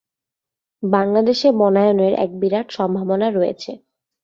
বাংলাদেশে 0.83 1.47
বনায়নের 1.59 2.13
এক 2.23 2.31
বিরাট 2.41 2.67
সম্ভাবনা 2.77 3.27
রয়েছে। 3.29 3.71